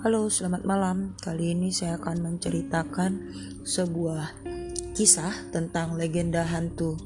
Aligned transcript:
Halo, 0.00 0.32
selamat 0.32 0.64
malam. 0.64 1.12
Kali 1.20 1.52
ini 1.52 1.76
saya 1.76 2.00
akan 2.00 2.24
menceritakan 2.24 3.36
sebuah 3.68 4.32
kisah 4.96 5.52
tentang 5.52 6.00
legenda 6.00 6.40
hantu 6.40 6.96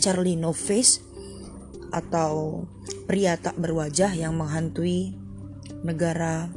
Charlie 0.00 0.32
No 0.32 0.56
Face 0.56 1.04
atau 1.92 2.64
pria 3.04 3.36
tak 3.36 3.60
berwajah 3.60 4.16
yang 4.16 4.32
menghantui 4.40 5.12
negara 5.84 6.48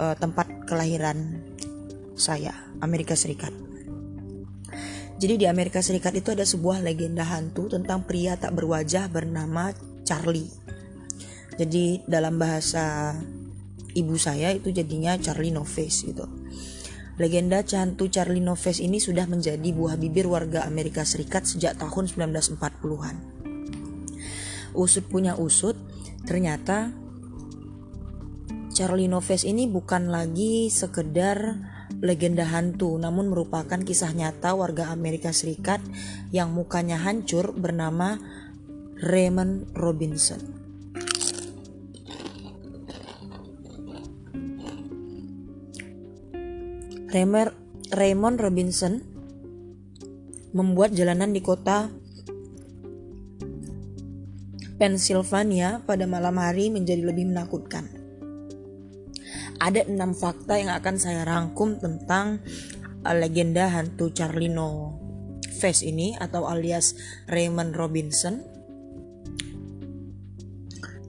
uh, 0.00 0.16
tempat 0.16 0.64
kelahiran 0.64 1.44
saya, 2.16 2.56
Amerika 2.80 3.12
Serikat. 3.12 3.52
Jadi 5.20 5.44
di 5.44 5.44
Amerika 5.44 5.84
Serikat 5.84 6.16
itu 6.16 6.32
ada 6.32 6.48
sebuah 6.48 6.80
legenda 6.80 7.28
hantu 7.28 7.68
tentang 7.68 8.08
pria 8.08 8.40
tak 8.40 8.56
berwajah 8.56 9.12
bernama 9.12 9.76
Charlie. 10.08 10.48
Jadi 11.60 12.00
dalam 12.08 12.40
bahasa 12.40 13.12
ibu 13.94 14.16
saya 14.20 14.52
itu 14.52 14.72
jadinya 14.74 15.16
Charlie 15.16 15.54
Noves 15.54 16.04
gitu. 16.04 16.28
Legenda 17.18 17.66
cantu 17.66 18.06
Charlie 18.06 18.44
Noves 18.44 18.78
ini 18.78 19.02
sudah 19.02 19.26
menjadi 19.26 19.74
buah 19.74 19.98
bibir 19.98 20.30
warga 20.30 20.62
Amerika 20.62 21.02
Serikat 21.02 21.50
sejak 21.50 21.74
tahun 21.74 22.06
1940-an. 22.06 23.16
Usut 24.78 25.04
punya 25.10 25.34
usut, 25.34 25.74
ternyata 26.22 26.94
Charlie 28.70 29.10
Noves 29.10 29.42
ini 29.42 29.66
bukan 29.66 30.14
lagi 30.14 30.70
sekedar 30.70 31.58
legenda 31.98 32.46
hantu, 32.46 32.94
namun 32.94 33.26
merupakan 33.26 33.82
kisah 33.82 34.14
nyata 34.14 34.54
warga 34.54 34.94
Amerika 34.94 35.34
Serikat 35.34 35.82
yang 36.30 36.54
mukanya 36.54 37.02
hancur 37.02 37.50
bernama 37.50 38.22
Raymond 39.02 39.74
Robinson. 39.74 40.67
Raymond 47.08 48.36
Robinson 48.36 49.00
membuat 50.52 50.92
jalanan 50.92 51.32
di 51.32 51.40
kota 51.40 51.88
Pennsylvania 54.76 55.80
pada 55.88 56.04
malam 56.04 56.36
hari 56.36 56.68
menjadi 56.68 57.02
lebih 57.08 57.32
menakutkan. 57.32 57.88
Ada 59.58 59.90
enam 59.90 60.14
fakta 60.14 60.54
yang 60.60 60.70
akan 60.70 60.96
saya 61.00 61.26
rangkum 61.26 61.82
tentang 61.82 62.44
uh, 63.02 63.16
legenda 63.16 63.66
hantu 63.72 64.14
Charlino 64.14 64.94
Face 65.58 65.82
ini 65.82 66.14
atau 66.14 66.46
alias 66.46 66.94
Raymond 67.26 67.74
Robinson. 67.74 68.44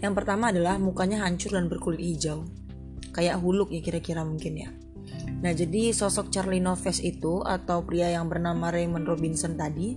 Yang 0.01 0.13
pertama 0.15 0.49
adalah 0.49 0.81
mukanya 0.81 1.21
hancur 1.27 1.53
dan 1.53 1.69
berkulit 1.69 2.01
hijau. 2.01 2.47
Kayak 3.13 3.37
huluk 3.43 3.69
ya 3.69 3.83
kira-kira 3.83 4.25
mungkin 4.25 4.55
ya. 4.57 4.71
Nah, 5.39 5.55
jadi 5.55 5.95
sosok 5.95 6.31
Charlie 6.35 6.59
Noves 6.59 6.99
itu 6.99 7.39
atau 7.47 7.87
pria 7.87 8.11
yang 8.11 8.27
bernama 8.27 8.71
Raymond 8.71 9.07
Robinson 9.07 9.55
tadi 9.55 9.95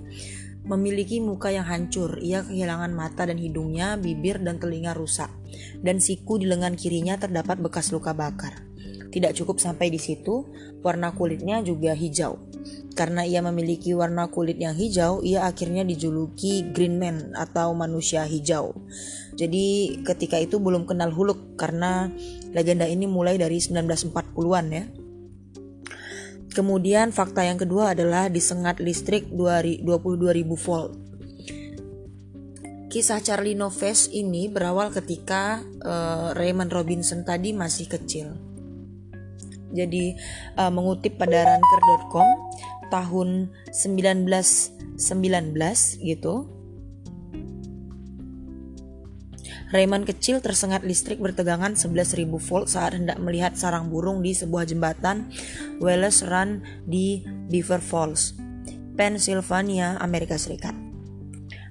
memiliki 0.62 1.19
muka 1.19 1.51
yang 1.51 1.67
hancur. 1.67 2.23
Ia 2.23 2.47
kehilangan 2.47 2.95
mata 2.95 3.27
dan 3.27 3.39
hidungnya, 3.39 3.98
bibir 3.98 4.39
dan 4.39 4.63
telinga 4.63 4.95
rusak. 4.95 5.31
Dan 5.83 5.98
siku 5.98 6.39
di 6.39 6.47
lengan 6.47 6.79
kirinya 6.79 7.19
terdapat 7.19 7.59
bekas 7.59 7.91
luka 7.91 8.15
bakar. 8.15 8.63
Tidak 9.13 9.37
cukup 9.37 9.61
sampai 9.61 9.93
di 9.93 10.01
situ, 10.01 10.48
warna 10.81 11.13
kulitnya 11.13 11.61
juga 11.61 11.93
hijau. 11.93 12.41
Karena 12.93 13.25
ia 13.25 13.41
memiliki 13.45 13.93
warna 13.93 14.29
kulit 14.29 14.57
yang 14.57 14.73
hijau, 14.73 15.20
ia 15.20 15.45
akhirnya 15.48 15.85
dijuluki 15.85 16.73
Green 16.73 16.97
Man 16.97 17.33
atau 17.37 17.73
manusia 17.77 18.25
hijau. 18.25 18.73
Jadi 19.37 19.98
ketika 20.05 20.37
itu 20.37 20.61
belum 20.61 20.85
kenal 20.85 21.09
Huluk 21.09 21.57
karena 21.57 22.13
legenda 22.53 22.85
ini 22.85 23.09
mulai 23.09 23.41
dari 23.41 23.61
1940-an 23.61 24.67
ya. 24.73 24.85
Kemudian 26.52 27.17
fakta 27.17 27.48
yang 27.48 27.57
kedua 27.57 27.96
adalah 27.96 28.29
disengat 28.29 28.77
listrik 28.77 29.33
22.000 29.33 29.89
volt. 30.61 30.92
Kisah 32.92 33.24
Charlie 33.24 33.57
Noves 33.57 34.13
ini 34.13 34.52
berawal 34.52 34.92
ketika 34.92 35.64
uh, 35.80 36.36
Raymond 36.36 36.68
Robinson 36.68 37.24
tadi 37.24 37.57
masih 37.57 37.89
kecil. 37.89 38.36
Jadi 39.73 40.12
uh, 40.61 40.68
mengutip 40.68 41.17
pada 41.17 41.57
ranker.com 41.57 42.29
tahun 42.92 43.48
1919 43.73 45.01
gitu 46.05 46.35
Raymond 49.73 50.05
kecil 50.05 50.45
tersengat 50.45 50.85
listrik 50.85 51.17
bertegangan 51.17 51.73
11.000 51.73 52.29
volt 52.29 52.69
saat 52.69 52.93
hendak 52.93 53.17
melihat 53.17 53.57
sarang 53.57 53.89
burung 53.89 54.21
di 54.21 54.37
sebuah 54.37 54.69
jembatan 54.69 55.33
Wallace 55.81 56.29
Run 56.29 56.61
di 56.85 57.25
Beaver 57.49 57.81
Falls, 57.81 58.37
Pennsylvania, 59.01 59.97
Amerika 59.97 60.37
Serikat. 60.37 60.77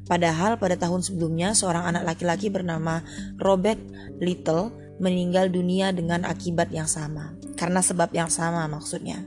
Padahal 0.10 0.58
pada 0.58 0.76
tahun 0.82 1.06
sebelumnya 1.06 1.54
seorang 1.54 1.94
anak 1.94 2.04
laki-laki 2.04 2.50
bernama 2.50 3.06
Robert 3.38 3.80
Little 4.18 4.74
meninggal 4.98 5.54
dunia 5.54 5.94
dengan 5.94 6.26
akibat 6.26 6.74
yang 6.74 6.90
sama. 6.90 7.38
Karena 7.54 7.86
sebab 7.86 8.10
yang 8.18 8.34
sama 8.34 8.66
maksudnya. 8.66 9.22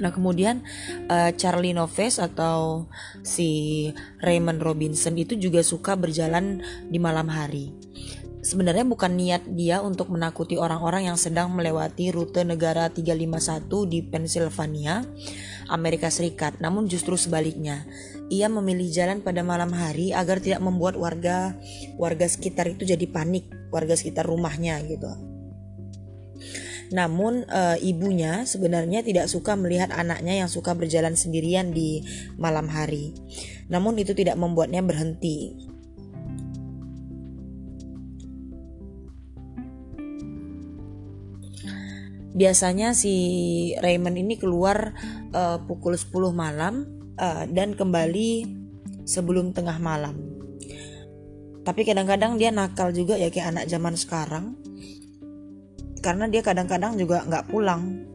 Nah 0.00 0.10
kemudian 0.10 0.64
uh, 1.12 1.30
Charlie 1.36 1.76
Noves 1.76 2.18
atau 2.18 2.88
si 3.20 3.92
Raymond 4.24 4.64
Robinson 4.64 5.14
itu 5.20 5.36
juga 5.36 5.60
suka 5.60 5.94
berjalan 5.94 6.64
di 6.88 6.96
malam 6.96 7.28
hari. 7.28 7.70
Sebenarnya 8.40 8.88
bukan 8.88 9.20
niat 9.20 9.52
dia 9.52 9.84
untuk 9.84 10.08
menakuti 10.08 10.56
orang-orang 10.56 11.12
yang 11.12 11.20
sedang 11.20 11.52
melewati 11.52 12.08
rute 12.08 12.40
negara 12.40 12.88
351 12.88 13.68
di 13.84 14.00
Pennsylvania, 14.00 15.04
Amerika 15.68 16.08
Serikat. 16.08 16.56
Namun 16.56 16.88
justru 16.88 17.20
sebaliknya, 17.20 17.84
ia 18.32 18.48
memilih 18.48 18.88
jalan 18.88 19.20
pada 19.20 19.44
malam 19.44 19.76
hari 19.76 20.16
agar 20.16 20.40
tidak 20.40 20.64
membuat 20.64 20.96
warga 20.96 21.52
warga 22.00 22.24
sekitar 22.24 22.72
itu 22.72 22.88
jadi 22.88 23.04
panik, 23.12 23.44
warga 23.68 23.92
sekitar 23.92 24.24
rumahnya 24.24 24.80
gitu. 24.88 25.29
Namun 26.90 27.46
e, 27.46 27.62
ibunya 27.86 28.42
sebenarnya 28.42 29.06
tidak 29.06 29.30
suka 29.30 29.54
melihat 29.54 29.94
anaknya 29.94 30.42
yang 30.42 30.50
suka 30.50 30.74
berjalan 30.74 31.14
sendirian 31.14 31.70
di 31.70 32.02
malam 32.34 32.66
hari. 32.66 33.14
Namun 33.70 33.94
itu 34.02 34.10
tidak 34.10 34.34
membuatnya 34.34 34.82
berhenti. 34.82 35.54
Biasanya 42.30 42.94
si 42.94 43.14
Raymond 43.78 44.18
ini 44.18 44.34
keluar 44.34 44.94
e, 45.30 45.42
pukul 45.70 45.94
10 45.94 46.10
malam 46.34 46.90
e, 47.14 47.28
dan 47.54 47.78
kembali 47.78 48.30
sebelum 49.06 49.54
tengah 49.54 49.78
malam. 49.78 50.18
Tapi 51.62 51.86
kadang-kadang 51.86 52.34
dia 52.34 52.50
nakal 52.50 52.90
juga 52.90 53.14
ya 53.14 53.30
kayak 53.30 53.54
anak 53.54 53.66
zaman 53.70 53.94
sekarang 53.94 54.58
karena 56.00 56.26
dia 56.26 56.40
kadang-kadang 56.40 56.96
juga 56.96 57.22
nggak 57.24 57.48
pulang 57.52 58.08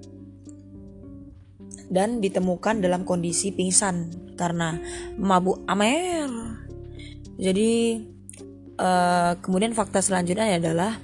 dan 1.90 2.18
ditemukan 2.22 2.81
dalam 2.81 3.06
kondisi 3.06 3.53
pingsan 3.53 4.09
karena 4.35 4.78
mabuk 5.16 5.62
amer. 5.69 6.29
Jadi 7.38 8.01
uh, 8.79 9.38
kemudian 9.40 9.75
fakta 9.75 10.01
selanjutnya 10.01 10.57
adalah 10.57 10.97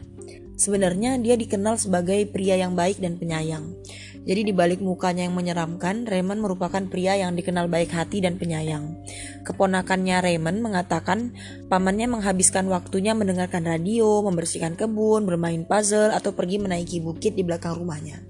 sebenarnya 0.58 1.18
dia 1.22 1.38
dikenal 1.38 1.78
sebagai 1.78 2.25
pria 2.30 2.58
yang 2.58 2.74
baik 2.74 2.98
dan 2.98 3.18
penyayang. 3.18 3.72
Jadi 4.21 4.41
di 4.45 4.53
balik 4.53 4.85
mukanya 4.85 5.25
yang 5.25 5.33
menyeramkan, 5.33 6.05
Raymond 6.05 6.45
merupakan 6.45 6.83
pria 6.85 7.17
yang 7.17 7.33
dikenal 7.33 7.65
baik 7.65 7.89
hati 7.89 8.21
dan 8.21 8.37
penyayang. 8.37 9.01
Keponakannya 9.41 10.21
Raymond 10.21 10.61
mengatakan 10.61 11.33
pamannya 11.73 12.05
menghabiskan 12.05 12.69
waktunya 12.69 13.18
mendengarkan 13.18 13.65
radio, 13.65 14.21
membersihkan 14.21 14.77
kebun, 14.77 15.25
bermain 15.25 15.65
puzzle, 15.65 16.13
atau 16.13 16.38
pergi 16.38 16.62
menaiki 16.62 17.01
bukit 17.01 17.33
di 17.33 17.41
belakang 17.41 17.73
rumahnya. 17.73 18.21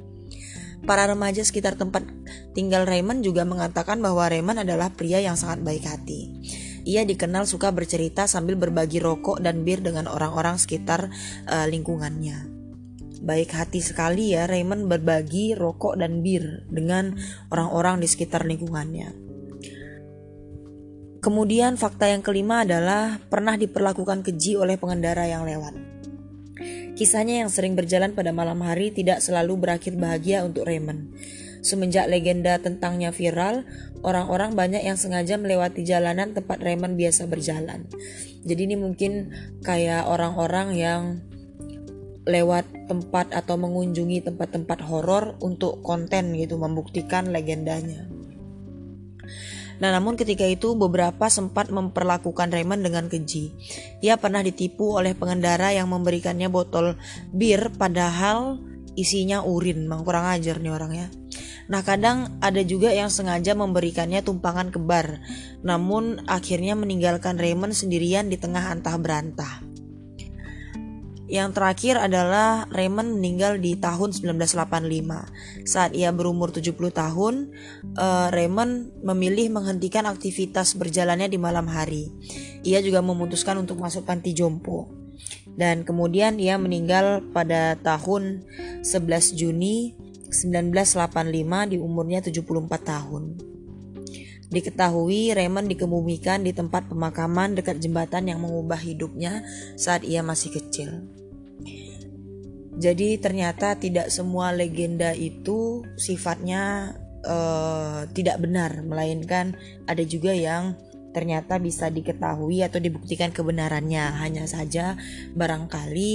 Para 0.88 1.12
remaja 1.12 1.44
sekitar 1.44 1.76
tempat 1.76 2.08
tinggal 2.56 2.88
Raymond 2.88 3.22
juga 3.28 3.44
mengatakan 3.44 4.00
bahwa 4.00 4.32
Raymond 4.32 4.64
adalah 4.64 4.96
pria 4.96 5.20
yang 5.20 5.36
sangat 5.36 5.60
baik 5.60 5.84
hati. 5.86 6.32
Ia 6.88 7.04
dikenal 7.04 7.46
suka 7.46 7.70
bercerita 7.70 8.26
sambil 8.32 8.56
berbagi 8.56 8.98
rokok 8.98 9.44
dan 9.44 9.68
bir 9.68 9.84
dengan 9.84 10.10
orang-orang 10.10 10.58
sekitar 10.58 11.14
uh, 11.46 11.68
lingkungannya 11.70 12.61
baik 13.22 13.54
hati 13.54 13.86
sekali 13.86 14.34
ya 14.34 14.50
Raymond 14.50 14.90
berbagi 14.90 15.54
rokok 15.54 16.02
dan 16.02 16.26
bir 16.26 16.66
dengan 16.74 17.14
orang-orang 17.54 18.02
di 18.02 18.08
sekitar 18.10 18.44
lingkungannya. 18.50 19.14
Kemudian 21.22 21.78
fakta 21.78 22.10
yang 22.10 22.26
kelima 22.26 22.66
adalah 22.66 23.22
pernah 23.30 23.54
diperlakukan 23.54 24.26
keji 24.26 24.58
oleh 24.58 24.82
pengendara 24.82 25.30
yang 25.30 25.46
lewat. 25.46 25.78
Kisahnya 26.98 27.46
yang 27.46 27.50
sering 27.54 27.78
berjalan 27.78 28.18
pada 28.18 28.34
malam 28.34 28.58
hari 28.66 28.90
tidak 28.90 29.22
selalu 29.22 29.54
berakhir 29.58 30.02
bahagia 30.02 30.42
untuk 30.42 30.66
Raymond. 30.66 31.14
Semenjak 31.62 32.10
legenda 32.10 32.58
tentangnya 32.58 33.14
viral, 33.14 33.70
orang-orang 34.02 34.58
banyak 34.58 34.82
yang 34.82 34.98
sengaja 34.98 35.38
melewati 35.38 35.86
jalanan 35.86 36.34
tempat 36.34 36.58
Raymond 36.58 36.98
biasa 36.98 37.30
berjalan. 37.30 37.86
Jadi 38.42 38.62
ini 38.66 38.78
mungkin 38.82 39.30
kayak 39.62 40.10
orang-orang 40.10 40.74
yang 40.74 41.02
lewat 42.26 42.88
tempat 42.92 43.34
atau 43.34 43.58
mengunjungi 43.58 44.30
tempat-tempat 44.30 44.86
horor 44.86 45.38
untuk 45.42 45.82
konten 45.82 46.38
gitu 46.38 46.62
membuktikan 46.62 47.34
legendanya. 47.34 48.06
Nah, 49.82 49.90
namun 49.90 50.14
ketika 50.14 50.46
itu 50.46 50.78
beberapa 50.78 51.26
sempat 51.26 51.74
memperlakukan 51.74 52.54
Raymond 52.54 52.86
dengan 52.86 53.10
keji. 53.10 53.50
Ia 54.06 54.22
pernah 54.22 54.46
ditipu 54.46 54.94
oleh 54.94 55.18
pengendara 55.18 55.74
yang 55.74 55.90
memberikannya 55.90 56.54
botol 56.54 57.02
bir 57.34 57.74
padahal 57.74 58.62
isinya 58.94 59.42
urin. 59.42 59.90
Mang 59.90 60.06
kurang 60.06 60.30
ajar 60.30 60.62
nih 60.62 60.70
orang 60.70 60.94
ya. 60.94 61.08
Nah, 61.66 61.82
kadang 61.82 62.38
ada 62.46 62.62
juga 62.62 62.94
yang 62.94 63.10
sengaja 63.10 63.58
memberikannya 63.58 64.22
tumpangan 64.22 64.70
kebar, 64.70 65.18
namun 65.66 66.22
akhirnya 66.30 66.78
meninggalkan 66.78 67.42
Raymond 67.42 67.74
sendirian 67.74 68.30
di 68.30 68.38
tengah 68.38 68.70
antah 68.70 69.00
berantah. 69.02 69.71
Yang 71.32 71.56
terakhir 71.56 71.96
adalah 71.96 72.68
Raymond 72.76 73.16
meninggal 73.16 73.56
di 73.56 73.80
tahun 73.80 74.12
1985. 74.12 75.64
Saat 75.64 75.96
ia 75.96 76.12
berumur 76.12 76.52
70 76.52 76.92
tahun, 76.92 77.56
uh, 77.96 78.28
Raymond 78.36 79.00
memilih 79.00 79.48
menghentikan 79.48 80.12
aktivitas 80.12 80.76
berjalannya 80.76 81.32
di 81.32 81.40
malam 81.40 81.72
hari. 81.72 82.12
Ia 82.68 82.84
juga 82.84 83.00
memutuskan 83.00 83.56
untuk 83.64 83.80
masuk 83.80 84.04
panti 84.04 84.36
jompo. 84.36 84.92
Dan 85.56 85.88
kemudian 85.88 86.36
ia 86.36 86.60
meninggal 86.60 87.24
pada 87.32 87.80
tahun 87.80 88.44
11 88.84 89.40
Juni 89.40 89.96
1985 90.36 91.72
di 91.72 91.80
umurnya 91.80 92.20
74 92.20 92.44
tahun. 92.84 93.24
Diketahui 94.52 95.32
Raymond 95.32 95.72
dikebumikan 95.72 96.44
di 96.44 96.52
tempat 96.52 96.92
pemakaman 96.92 97.56
dekat 97.56 97.80
jembatan 97.80 98.28
yang 98.28 98.44
mengubah 98.44 98.76
hidupnya 98.76 99.48
saat 99.80 100.04
ia 100.04 100.20
masih 100.20 100.52
kecil. 100.60 101.21
Jadi 102.82 103.20
ternyata 103.20 103.76
tidak 103.78 104.10
semua 104.10 104.56
legenda 104.56 105.12
itu 105.14 105.86
sifatnya 106.00 106.96
uh, 107.28 108.08
tidak 108.16 108.42
benar, 108.42 108.82
melainkan 108.82 109.54
ada 109.86 110.02
juga 110.02 110.34
yang 110.34 110.80
ternyata 111.12 111.60
bisa 111.60 111.92
diketahui 111.92 112.64
atau 112.64 112.80
dibuktikan 112.80 113.36
kebenarannya. 113.36 114.16
Hanya 114.24 114.48
saja 114.48 114.96
barangkali 115.36 116.12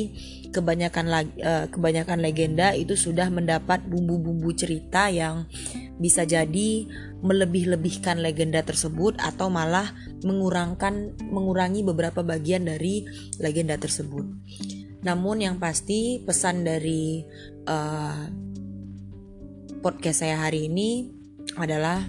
kebanyakan 0.51 1.07
uh, 1.45 1.67
kebanyakan 1.69 2.25
legenda 2.25 2.73
itu 2.73 2.97
sudah 2.97 3.29
mendapat 3.29 3.85
bumbu-bumbu 3.85 4.51
cerita 4.57 5.13
yang 5.13 5.45
bisa 6.01 6.25
jadi 6.25 6.89
melebih-lebihkan 7.21 8.21
legenda 8.21 8.65
tersebut 8.65 9.17
atau 9.21 9.53
malah 9.53 9.93
mengurangkan 10.25 11.17
mengurangi 11.29 11.85
beberapa 11.85 12.25
bagian 12.25 12.65
dari 12.65 13.05
legenda 13.41 13.77
tersebut. 13.77 14.25
Namun 15.05 15.45
yang 15.45 15.57
pasti 15.61 16.23
pesan 16.25 16.65
dari 16.65 17.25
uh, 17.69 18.25
podcast 19.85 20.25
saya 20.25 20.41
hari 20.41 20.71
ini 20.71 21.13
adalah 21.59 22.03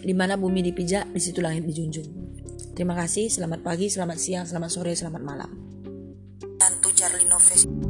di 0.00 0.14
mana 0.16 0.34
bumi 0.40 0.64
dipijak, 0.64 1.12
di 1.12 1.20
situ 1.20 1.44
langit 1.44 1.68
dijunjung. 1.68 2.08
Terima 2.74 2.96
kasih, 2.96 3.28
selamat 3.28 3.60
pagi, 3.60 3.92
selamat 3.92 4.18
siang, 4.18 4.44
selamat 4.48 4.70
sore, 4.72 4.92
selamat 4.96 5.22
malam. 5.22 5.50
Tantu 6.56 6.88
Charlie 6.96 7.28
Noves. 7.28 7.89